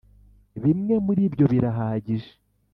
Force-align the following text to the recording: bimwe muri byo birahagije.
bimwe 0.63 0.95
muri 1.05 1.21
byo 1.33 1.45
birahagije. 1.51 2.31